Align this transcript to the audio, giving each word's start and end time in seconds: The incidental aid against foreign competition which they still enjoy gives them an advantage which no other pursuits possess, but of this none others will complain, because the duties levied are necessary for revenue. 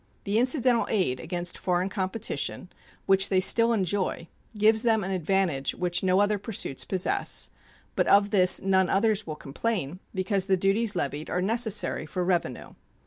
The 0.23 0.39
incidental 0.39 0.87
aid 0.89 1.19
against 1.19 1.59
foreign 1.59 1.87
competition 1.89 2.71
which 3.05 3.29
they 3.29 3.39
still 3.39 3.71
enjoy 3.71 4.29
gives 4.57 4.81
them 4.81 5.03
an 5.03 5.11
advantage 5.11 5.75
which 5.75 6.01
no 6.01 6.19
other 6.21 6.39
pursuits 6.39 6.83
possess, 6.83 7.51
but 7.95 8.07
of 8.07 8.31
this 8.31 8.59
none 8.63 8.89
others 8.89 9.27
will 9.27 9.35
complain, 9.35 9.99
because 10.15 10.47
the 10.47 10.57
duties 10.57 10.95
levied 10.95 11.29
are 11.29 11.39
necessary 11.43 12.07
for 12.07 12.23
revenue. 12.25 12.73